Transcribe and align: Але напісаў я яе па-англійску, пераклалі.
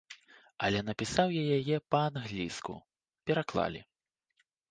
Але 0.67 0.79
напісаў 0.87 1.27
я 1.41 1.57
яе 1.59 1.77
па-англійску, 1.95 2.73
пераклалі. 3.31 3.81